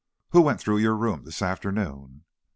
"Who 0.31 0.41
went 0.41 0.59
through 0.59 0.79
your 0.79 0.95
room 0.95 1.25
this 1.25 1.43
afternoon?" 1.43 2.23